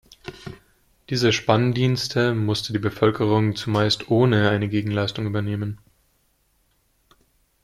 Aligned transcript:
Diese 1.11 1.31
Spanndienste 1.31 2.33
musste 2.33 2.73
die 2.73 2.79
Bevölkerung 2.79 3.55
zumeist 3.55 4.09
ohne 4.09 4.49
eine 4.49 4.67
Gegenleistung 4.67 5.27
übernehmen. 5.27 5.77